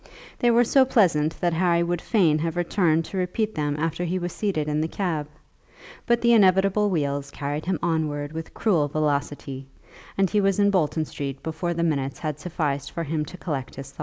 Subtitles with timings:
[0.39, 4.17] They were so pleasant that Harry would fain have returned to repeat them after he
[4.17, 5.27] was seated in his cab;
[6.07, 9.67] but the inevitable wheels carried him onwards with cruel velocity,
[10.17, 13.75] and he was in Bolton Street before the minutes had sufficed for him to collect
[13.75, 13.99] his thoughts.